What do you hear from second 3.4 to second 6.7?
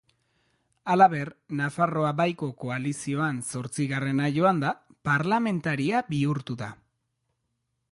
zortzigarrena joanda, parlamentaria bihurtu